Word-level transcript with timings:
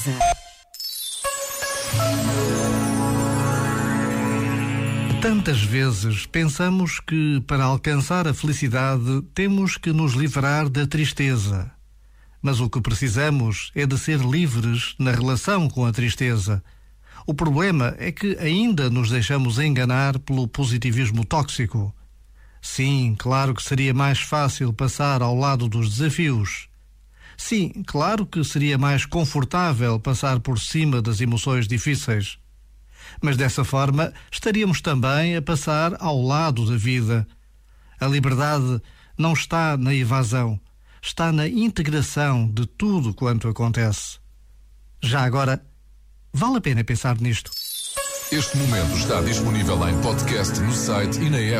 casa. 0.00 0.18
Tantas 5.20 5.62
vezes 5.62 6.26
pensamos 6.26 7.00
que 7.00 7.42
para 7.46 7.64
alcançar 7.64 8.26
a 8.26 8.34
felicidade 8.34 9.22
temos 9.34 9.76
que 9.76 9.92
nos 9.92 10.14
livrar 10.14 10.68
da 10.68 10.86
tristeza. 10.86 11.70
Mas 12.42 12.58
o 12.60 12.70
que 12.70 12.80
precisamos 12.80 13.70
é 13.74 13.84
de 13.84 13.98
ser 13.98 14.20
livres 14.20 14.94
na 14.98 15.12
relação 15.12 15.68
com 15.68 15.84
a 15.84 15.92
tristeza. 15.92 16.62
O 17.26 17.34
problema 17.34 17.94
é 17.98 18.10
que 18.10 18.36
ainda 18.38 18.88
nos 18.88 19.10
deixamos 19.10 19.58
enganar 19.58 20.18
pelo 20.20 20.48
positivismo 20.48 21.24
tóxico. 21.24 21.94
Sim, 22.62 23.14
claro 23.18 23.54
que 23.54 23.62
seria 23.62 23.92
mais 23.92 24.20
fácil 24.20 24.72
passar 24.72 25.20
ao 25.20 25.36
lado 25.36 25.68
dos 25.68 25.90
desafios. 25.90 26.69
Sim, 27.40 27.72
claro 27.86 28.26
que 28.26 28.44
seria 28.44 28.76
mais 28.76 29.06
confortável 29.06 29.98
passar 29.98 30.38
por 30.40 30.60
cima 30.60 31.00
das 31.00 31.22
emoções 31.22 31.66
difíceis. 31.66 32.38
Mas 33.20 33.34
dessa 33.34 33.64
forma 33.64 34.12
estaríamos 34.30 34.82
também 34.82 35.34
a 35.34 35.42
passar 35.42 35.96
ao 35.98 36.20
lado 36.22 36.66
da 36.70 36.76
vida. 36.76 37.26
A 37.98 38.06
liberdade 38.06 38.80
não 39.16 39.32
está 39.32 39.74
na 39.78 39.94
evasão, 39.94 40.60
está 41.02 41.32
na 41.32 41.48
integração 41.48 42.46
de 42.46 42.66
tudo 42.66 43.14
quanto 43.14 43.48
acontece. 43.48 44.18
Já 45.02 45.22
agora, 45.22 45.64
vale 46.32 46.58
a 46.58 46.60
pena 46.60 46.84
pensar 46.84 47.18
nisto. 47.18 47.50
Este 48.30 48.56
momento 48.58 48.94
está 48.96 49.22
disponível 49.22 49.88
em 49.88 49.98
podcast 50.02 50.60
no 50.60 50.72
site 50.72 51.18
e 51.18 51.30
na 51.30 51.38
app. 51.38 51.58